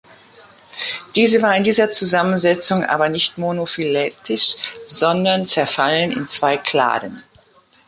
[1.15, 4.55] Diese war in dieser Zusammensetzung aber nicht monophyletisch,
[4.87, 7.21] sondern zerfallen in zwei Kladen.